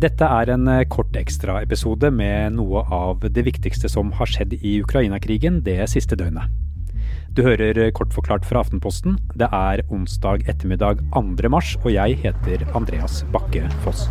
Dette 0.00 0.24
er 0.24 0.48
en 0.54 0.62
eh, 0.70 0.86
kort 0.88 1.12
ekstraepisode 1.18 2.08
med 2.14 2.54
noe 2.56 2.80
av 2.88 3.26
det 3.34 3.42
viktigste 3.44 3.90
som 3.92 4.14
har 4.16 4.30
skjedd 4.32 4.54
i 4.56 4.78
Ukraina-krigen 4.80 5.58
det 5.66 5.76
siste 5.92 6.16
døgnet. 6.16 6.48
Du 7.36 7.42
hører 7.44 7.76
kort 7.92 8.14
forklart 8.16 8.48
fra 8.48 8.62
Aftenposten. 8.64 9.18
Det 9.36 9.50
er 9.52 9.82
onsdag 9.92 10.48
ettermiddag 10.48 11.04
2. 11.12 11.52
mars, 11.52 11.74
og 11.84 11.92
jeg 11.92 12.16
heter 12.24 12.64
Andreas 12.72 13.20
Bakke 13.34 13.66
Foss. 13.84 14.06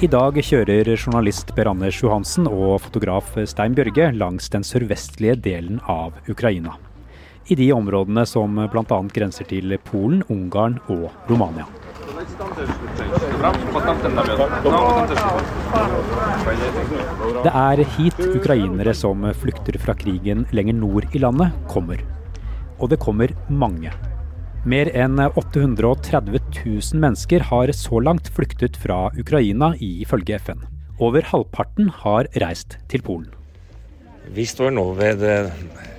I 0.00 0.12
dag 0.16 0.42
kjører 0.48 0.94
journalist 0.96 1.52
Per 1.52 1.68
Anders 1.68 2.00
Johansen 2.00 2.48
og 2.48 2.78
fotograf 2.88 3.36
Stein 3.44 3.76
Bjørge 3.76 4.14
langs 4.16 4.48
den 4.56 4.64
sørvestlige 4.64 5.36
delen 5.50 5.82
av 5.84 6.16
Ukraina 6.32 6.78
i 7.48 7.56
de 7.58 7.72
områdene 7.72 8.24
som 8.28 8.56
bl.a. 8.72 8.98
grenser 9.14 9.48
til 9.48 9.74
Polen, 9.88 10.22
Ungarn 10.28 10.78
og 10.92 11.08
Romania. 11.30 11.66
Det 17.44 17.52
er 17.54 17.82
hit 17.96 18.20
ukrainere 18.26 18.94
som 18.96 19.24
flykter 19.42 19.78
fra 19.80 19.94
krigen 19.98 20.44
lenger 20.52 20.76
nord 20.76 21.08
i 21.14 21.22
landet, 21.22 21.56
kommer. 21.72 22.02
Og 22.78 22.92
det 22.92 23.00
kommer 23.02 23.32
mange. 23.48 23.92
Mer 24.68 24.90
enn 24.92 25.20
830 25.28 26.40
000 26.64 27.00
mennesker 27.00 27.46
har 27.50 27.72
så 27.72 28.02
langt 28.02 28.28
flyktet 28.34 28.76
fra 28.76 29.06
Ukraina, 29.16 29.72
ifølge 29.78 30.40
FN. 30.42 30.66
Over 30.98 31.22
halvparten 31.30 31.92
har 32.02 32.28
reist 32.42 32.80
til 32.90 33.06
Polen. 33.06 33.37
Vi 34.34 34.44
står 34.46 34.72
nå 34.76 34.84
ved 34.98 35.22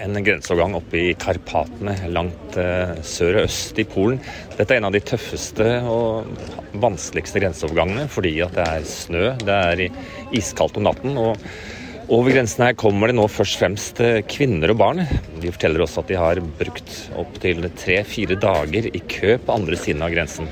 en 0.00 0.16
grenseovergang 0.24 0.74
oppe 0.78 0.98
i 0.98 1.14
Karpatene, 1.20 1.94
langt 2.12 2.56
eh, 2.60 2.94
sør 3.04 3.40
og 3.40 3.48
øst 3.48 3.78
i 3.80 3.86
Polen. 3.88 4.20
Dette 4.56 4.74
er 4.74 4.80
en 4.80 4.88
av 4.88 4.94
de 4.94 5.02
tøffeste 5.04 5.66
og 5.88 6.30
vanskeligste 6.80 7.42
grenseovergangene 7.42 8.06
fordi 8.12 8.34
at 8.44 8.56
det 8.56 8.66
er 8.66 8.88
snø, 8.88 9.26
det 9.44 9.56
er 9.56 9.84
iskaldt 10.36 10.80
om 10.80 10.88
natten. 10.88 11.20
og 11.20 11.40
over 12.10 12.34
grensen 12.34 12.64
her 12.64 12.72
kommer 12.74 13.06
det 13.06 13.14
nå 13.14 13.28
først 13.30 13.54
og 13.54 13.62
fremst 13.62 14.00
eh, 14.02 14.22
kvinner 14.26 14.72
og 14.72 14.80
barn. 14.80 15.04
De 15.40 15.52
forteller 15.52 15.84
også 15.84 16.02
at 16.02 16.10
de 16.10 16.18
har 16.18 16.40
brukt 16.58 16.94
opptil 17.20 17.68
tre-fire 17.78 18.34
dager 18.40 18.88
i 18.90 19.02
kø 19.06 19.36
på 19.38 19.54
andre 19.54 19.78
siden 19.78 20.02
av 20.02 20.10
grensen. 20.16 20.50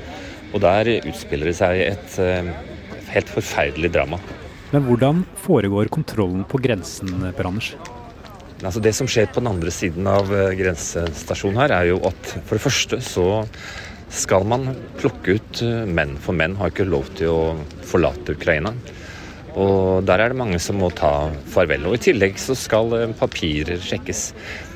Og 0.53 0.63
der 0.63 0.95
utspiller 1.01 1.51
det 1.51 1.57
seg 1.59 1.83
et 1.89 2.21
eh, 2.23 2.53
helt 3.11 3.33
forferdelig 3.33 3.91
drama. 3.97 4.21
Men 4.69 4.85
hvordan 4.85 5.23
foregår 5.41 5.89
kontrollen 5.89 6.43
på 6.45 6.59
grensen, 6.61 7.09
Per 7.33 7.47
Anders? 7.49 7.71
Altså 8.59 8.81
det 8.83 8.91
som 8.93 9.07
skjer 9.09 9.29
på 9.31 9.41
den 9.41 9.49
andre 9.49 9.71
siden 9.73 10.07
av 10.09 10.29
eh, 10.35 10.51
grensestasjonen 10.59 11.61
her, 11.63 11.73
er 11.73 11.87
jo 11.89 12.01
at 12.09 12.33
for 12.35 12.57
det 12.57 12.61
første 12.61 12.99
så 13.01 13.27
skal 14.13 14.45
man 14.49 14.73
plukke 14.99 15.39
ut 15.39 15.61
eh, 15.65 15.87
menn, 15.89 16.17
for 16.21 16.37
menn 16.37 16.57
har 16.59 16.69
ikke 16.73 16.85
lov 16.85 17.09
til 17.17 17.31
å 17.33 17.43
forlate 17.87 18.35
Ukraina. 18.37 18.75
Og 19.57 20.05
der 20.05 20.21
er 20.21 20.29
det 20.29 20.37
mange 20.37 20.59
som 20.61 20.77
må 20.77 20.91
ta 20.93 21.31
farvel. 21.49 21.87
Og 21.89 21.97
i 21.97 22.03
tillegg 22.11 22.37
så 22.37 22.53
skal 22.53 22.93
eh, 22.99 23.15
papirer 23.17 23.81
sjekkes. 23.81 24.27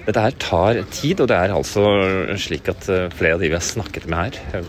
Dette 0.08 0.26
her 0.26 0.40
tar 0.42 0.82
tid, 0.96 1.22
og 1.22 1.30
det 1.30 1.38
er 1.38 1.54
altså 1.54 1.86
slik 2.42 2.72
at 2.74 2.90
flere 3.14 3.38
av 3.38 3.44
de 3.46 3.52
vi 3.52 3.60
har 3.60 3.64
snakket 3.64 4.10
med 4.12 4.42
her, 4.42 4.66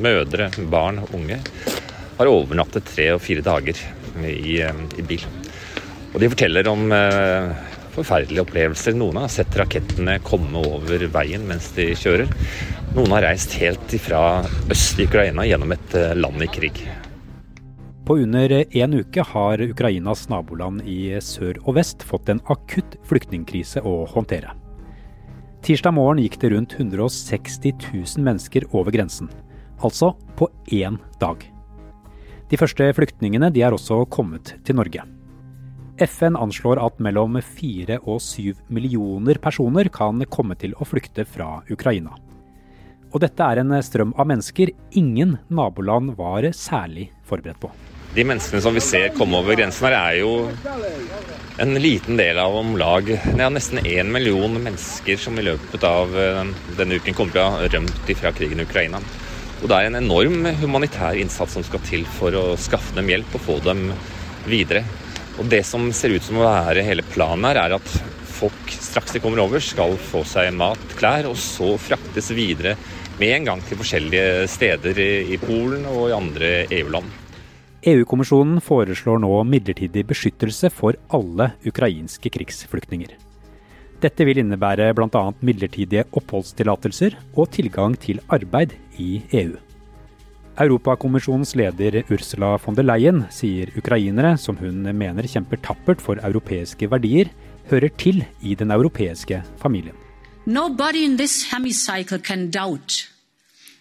mødre, 0.00 0.52
barn, 0.70 1.02
unge, 1.16 1.42
har 2.14 2.30
overnattet 2.30 2.86
tre 2.94 3.10
og 3.16 3.20
fire 3.24 3.42
dager 3.44 3.82
i, 4.22 4.60
i 4.62 5.06
bil. 5.06 5.24
Og 6.14 6.20
de 6.22 6.30
forteller 6.30 6.68
om 6.70 6.92
forferdelige 7.94 8.42
opplevelser. 8.44 8.96
Noen 8.98 9.20
har 9.22 9.32
sett 9.32 9.54
rakettene 9.58 10.18
komme 10.26 10.62
over 10.66 11.06
veien 11.14 11.46
mens 11.48 11.70
de 11.76 11.92
kjører. 11.98 12.30
Noen 12.94 13.14
har 13.16 13.26
reist 13.28 13.56
helt 13.60 13.96
fra 14.02 14.44
øst 14.70 15.00
i 15.00 15.08
Ukraina 15.08 15.46
gjennom 15.48 15.74
et 15.74 15.96
eh, 15.98 16.14
land 16.18 16.42
i 16.44 16.50
krig. 16.50 16.84
På 18.04 18.18
under 18.20 18.52
én 18.52 18.98
uke 19.00 19.24
har 19.24 19.62
Ukrainas 19.64 20.26
naboland 20.28 20.84
i 20.84 21.16
sør 21.24 21.56
og 21.64 21.78
vest 21.78 22.04
fått 22.04 22.28
en 22.28 22.42
akutt 22.52 22.98
flyktningkrise 23.08 23.80
å 23.80 24.02
håndtere. 24.12 24.52
Tirsdag 25.64 25.96
morgen 25.96 26.20
gikk 26.20 26.36
det 26.42 26.52
rundt 26.52 26.76
160 26.76 27.72
000 27.88 28.26
mennesker 28.26 28.68
over 28.76 28.92
grensen. 28.92 29.32
Altså 29.80 30.12
på 30.36 30.50
én 30.68 31.00
dag. 31.18 31.53
De 32.50 32.58
første 32.60 32.90
flyktningene 32.96 33.48
de 33.54 33.62
er 33.64 33.72
også 33.72 34.02
kommet 34.12 34.56
til 34.66 34.76
Norge. 34.76 35.04
FN 36.04 36.36
anslår 36.36 36.80
at 36.82 37.00
mellom 37.02 37.38
fire 37.40 38.00
og 38.02 38.20
syv 38.22 38.58
millioner 38.68 39.38
personer 39.40 39.88
kan 39.94 40.20
komme 40.26 40.56
til 40.58 40.74
å 40.76 40.86
flykte 40.88 41.24
fra 41.24 41.62
Ukraina. 41.70 42.16
Og 43.14 43.22
dette 43.22 43.46
er 43.46 43.62
en 43.62 43.72
strøm 43.86 44.12
av 44.18 44.26
mennesker 44.26 44.74
ingen 44.98 45.36
naboland 45.46 46.16
var 46.18 46.48
særlig 46.50 47.12
forberedt 47.24 47.62
på. 47.62 47.70
De 48.14 48.24
menneskene 48.26 48.62
som 48.62 48.74
vi 48.74 48.82
ser 48.82 49.14
komme 49.14 49.38
over 49.38 49.56
grensen 49.58 49.88
her, 49.88 49.94
er 49.94 50.20
jo 50.20 50.32
en 51.62 51.78
liten 51.78 52.18
del 52.18 52.38
av 52.42 52.54
om 52.58 52.74
lag 52.78 53.08
ja, 53.10 53.48
nesten 53.50 53.80
én 53.86 54.10
million 54.10 54.54
mennesker 54.54 55.18
som 55.18 55.38
i 55.38 55.46
løpet 55.46 55.86
av 55.86 56.14
eh, 56.18 56.42
denne 56.78 56.98
uken 56.98 57.14
kommer 57.14 57.34
til 57.34 57.42
å 57.42 57.52
ha 57.54 57.70
rømt 57.70 58.12
fra 58.18 58.34
krigen 58.34 58.62
i 58.62 58.66
Ukraina. 58.66 59.00
Og 59.64 59.70
det 59.72 59.76
er 59.80 59.86
en 59.88 59.96
enorm 59.96 60.42
humanitær 60.60 61.16
innsats 61.16 61.54
som 61.56 61.64
skal 61.64 61.80
til 61.88 62.02
for 62.18 62.36
å 62.36 62.42
skaffe 62.60 62.92
dem 62.98 63.08
hjelp 63.08 63.38
og 63.38 63.40
få 63.46 63.54
dem 63.64 63.86
videre. 64.44 64.82
Og 65.40 65.48
Det 65.48 65.62
som 65.64 65.88
ser 65.96 66.12
ut 66.12 66.22
som 66.22 66.36
å 66.36 66.44
være 66.44 66.84
hele 66.84 67.00
planen 67.14 67.48
her, 67.48 67.62
er 67.62 67.78
at 67.78 67.94
folk 68.28 68.74
straks 68.76 69.16
de 69.16 69.22
kommer 69.24 69.40
over, 69.40 69.64
skal 69.64 69.96
få 69.96 70.20
seg 70.28 70.52
mat, 70.52 70.84
klær, 71.00 71.30
og 71.30 71.40
så 71.40 71.78
fraktes 71.80 72.28
videre 72.36 72.76
med 73.16 73.32
en 73.32 73.48
gang 73.48 73.64
til 73.64 73.80
forskjellige 73.80 74.44
steder 74.52 75.00
i 75.00 75.40
Polen 75.40 75.88
og 75.88 76.10
i 76.10 76.16
andre 76.20 76.52
EU-land. 76.68 77.08
EU-kommisjonen 77.88 78.60
foreslår 78.64 79.24
nå 79.24 79.32
midlertidig 79.48 80.04
beskyttelse 80.12 80.68
for 80.76 81.00
alle 81.08 81.54
ukrainske 81.64 82.28
krigsflyktninger. 82.36 83.16
Dette 84.04 84.28
vil 84.28 84.44
innebære 84.44 84.92
bl.a. 84.92 85.26
midlertidige 85.40 86.04
oppholdstillatelser 86.12 87.16
og 87.32 87.48
tilgang 87.56 87.96
til 87.96 88.20
arbeid 88.28 88.76
i 88.98 89.22
EU. 89.32 89.56
Europakommisjonens 90.54 91.54
leder 91.58 92.04
Ursula 92.10 92.56
von 92.62 92.76
der 92.76 92.86
Leyen 92.86 93.24
sier 93.30 93.72
ukrainere, 93.76 94.36
som 94.38 94.56
hun 94.56 94.86
mener 94.94 95.26
kjemper 95.26 95.58
tappert 95.58 96.02
for 96.02 96.20
europeiske 96.22 96.90
verdier, 96.90 97.32
hører 97.70 97.90
til 97.98 98.24
i 98.42 98.54
den 98.54 98.70
europeiske 98.70 99.42
familien. 99.58 99.96
Nobody 100.46 101.04
in 101.04 101.16
this 101.16 101.50
hemicycle 101.50 102.18
can 102.18 102.50
doubt 102.50 103.08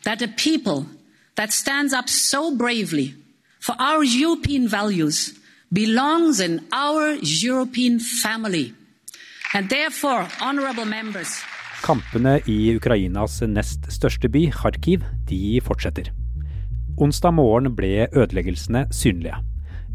that 0.04 0.22
a 0.22 0.28
people 0.28 0.86
that 1.36 1.52
stands 1.52 1.94
up 1.94 2.10
so 2.10 2.56
bravely 2.58 3.14
for 3.60 3.76
our 3.80 4.04
European 4.04 4.68
values 4.68 5.34
belongs 5.74 6.40
in 6.40 6.62
our 6.72 7.18
European 7.22 8.00
family. 8.00 8.74
And 9.54 9.70
therefore, 9.70 10.28
honorable 10.42 10.86
members 10.86 11.44
Kampene 11.84 12.38
i 12.48 12.72
Ukrainas 12.78 13.42
nest 13.44 13.90
største 13.92 14.30
by, 14.32 14.46
Kharkiv, 14.56 15.02
de 15.28 15.60
fortsetter. 15.66 16.14
Onsdag 16.96 17.36
morgen 17.36 17.74
ble 17.76 18.06
ødeleggelsene 18.08 18.86
synlige. 18.96 19.36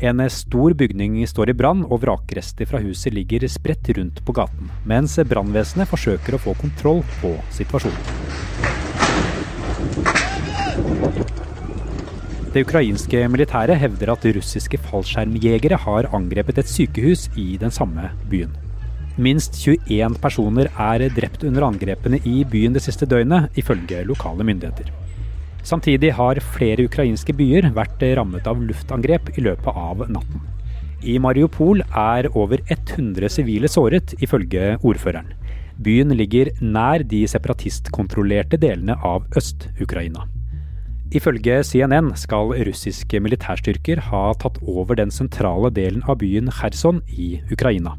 En 0.04 0.20
stor 0.28 0.76
bygning 0.76 1.16
står 1.24 1.54
i 1.54 1.56
brann, 1.56 1.86
og 1.88 2.02
vrakrester 2.04 2.68
fra 2.68 2.82
huset 2.84 3.16
ligger 3.16 3.48
spredt 3.48 3.88
rundt 3.96 4.20
på 4.20 4.36
gaten, 4.36 4.68
mens 4.84 5.16
brannvesenet 5.32 5.88
forsøker 5.88 6.36
å 6.36 6.42
få 6.44 6.54
kontroll 6.60 7.00
på 7.22 7.32
situasjonen. 7.56 7.96
Det 12.52 12.66
ukrainske 12.68 13.24
militæret 13.32 13.80
hevder 13.80 14.12
at 14.12 14.28
russiske 14.36 14.84
fallskjermjegere 14.90 15.80
har 15.88 16.12
angrepet 16.12 16.60
et 16.60 16.68
sykehus 16.68 17.30
i 17.40 17.54
den 17.60 17.72
samme 17.72 18.12
byen. 18.28 18.67
Minst 19.18 19.56
21 19.58 20.14
personer 20.22 20.68
er 20.78 21.02
drept 21.10 21.42
under 21.42 21.64
angrepene 21.66 22.20
i 22.22 22.44
byen 22.46 22.76
det 22.76 22.84
siste 22.84 23.06
døgnet, 23.10 23.50
ifølge 23.58 24.04
lokale 24.06 24.46
myndigheter. 24.46 24.92
Samtidig 25.66 26.12
har 26.14 26.38
flere 26.54 26.86
ukrainske 26.86 27.34
byer 27.34 27.72
vært 27.74 28.04
rammet 28.14 28.46
av 28.46 28.62
luftangrep 28.62 29.32
i 29.34 29.42
løpet 29.42 29.74
av 29.74 30.06
natten. 30.06 30.46
I 31.02 31.18
Mariupol 31.18 31.82
er 31.82 32.30
over 32.38 32.62
100 32.70 33.28
sivile 33.30 33.68
såret, 33.70 34.14
ifølge 34.22 34.76
ordføreren. 34.86 35.34
Byen 35.82 36.14
ligger 36.14 36.50
nær 36.62 37.02
de 37.06 37.24
separatistkontrollerte 37.30 38.58
delene 38.58 38.96
av 39.02 39.26
Øst-Ukraina. 39.38 40.26
Ifølge 41.10 41.62
CNN 41.64 42.12
skal 42.20 42.54
russiske 42.68 43.18
militærstyrker 43.24 44.02
ha 44.10 44.24
tatt 44.38 44.58
over 44.62 44.98
den 44.98 45.10
sentrale 45.14 45.70
delen 45.74 46.02
av 46.06 46.20
byen 46.22 46.50
Kherson 46.54 47.02
i 47.08 47.38
Ukraina. 47.50 47.96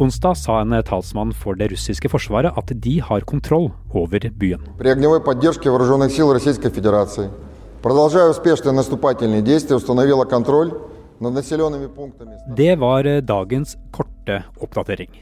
Onsdag 0.00 0.36
sa 0.40 0.60
en 0.60 0.72
talsmann 0.88 1.34
for 1.36 1.52
det 1.52 1.66
russiske 1.68 2.08
forsvaret 2.08 2.56
at 2.56 2.70
de 2.80 2.94
har 3.04 3.26
kontroll 3.28 3.66
over 3.92 4.24
byen. 4.40 4.62
Det 12.56 12.78
var 12.80 13.04
eh, 13.04 13.20
dagens 13.20 13.76
korte 13.92 14.40
oppdatering. 14.64 15.12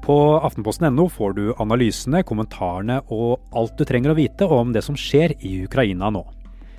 På 0.00 0.18
aftenposten.no 0.48 1.08
får 1.12 1.36
du 1.36 1.44
analysene, 1.60 2.24
kommentarene 2.24 3.02
og 3.12 3.36
alt 3.52 3.76
du 3.76 3.84
trenger 3.84 4.14
å 4.14 4.18
vite 4.22 4.48
om 4.48 4.72
det 4.72 4.86
som 4.88 4.96
skjer 4.96 5.36
i 5.44 5.58
Ukraina 5.68 6.08
nå. 6.08 6.24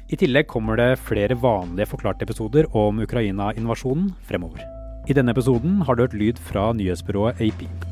I 0.10 0.18
tillegg 0.18 0.50
kommer 0.50 0.74
det 0.82 0.98
flere 1.06 1.38
vanlige 1.38 1.94
forklarte 1.94 2.26
episoder 2.26 2.66
om 2.74 3.06
Ukraina-invasjonen 3.06 4.10
fremover. 4.26 4.81
I 5.10 5.14
denne 5.18 5.34
episoden 5.34 5.82
har 5.82 5.98
du 5.98 6.04
hørt 6.04 6.14
lyd 6.14 6.38
fra 6.38 6.74
nyhetsbyrået 6.78 7.42
AP. 7.42 7.91